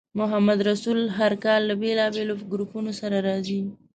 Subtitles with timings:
[0.19, 3.61] محمدرسول هر کال له بېلابېلو ګروپونو سره راځي.